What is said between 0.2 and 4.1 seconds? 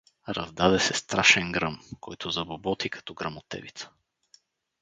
Раздаде се страшен гръм, който забоботи като гръмотевица.